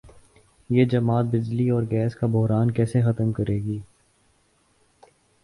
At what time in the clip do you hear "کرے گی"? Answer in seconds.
3.31-3.79